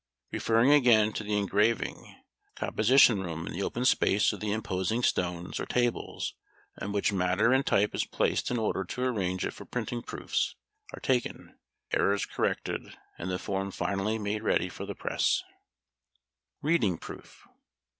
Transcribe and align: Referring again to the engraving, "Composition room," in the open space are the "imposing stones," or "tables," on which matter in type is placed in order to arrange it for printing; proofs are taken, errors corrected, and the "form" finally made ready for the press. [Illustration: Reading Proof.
Referring 0.31 0.71
again 0.71 1.13
to 1.13 1.23
the 1.23 1.37
engraving, 1.37 2.15
"Composition 2.55 3.21
room," 3.21 3.45
in 3.45 3.53
the 3.53 3.61
open 3.61 3.85
space 3.85 4.33
are 4.33 4.37
the 4.37 4.51
"imposing 4.51 5.03
stones," 5.03 5.59
or 5.59 5.67
"tables," 5.67 6.33
on 6.81 6.91
which 6.91 7.13
matter 7.13 7.53
in 7.53 7.61
type 7.61 7.93
is 7.93 8.03
placed 8.03 8.49
in 8.49 8.57
order 8.57 8.83
to 8.83 9.03
arrange 9.03 9.45
it 9.45 9.53
for 9.53 9.63
printing; 9.63 10.01
proofs 10.01 10.55
are 10.91 10.99
taken, 10.99 11.55
errors 11.93 12.25
corrected, 12.25 12.97
and 13.19 13.29
the 13.29 13.37
"form" 13.37 13.69
finally 13.69 14.17
made 14.17 14.41
ready 14.41 14.69
for 14.69 14.87
the 14.87 14.95
press. 14.95 15.43
[Illustration: 15.43 15.47
Reading 16.63 16.97
Proof. 16.97 17.47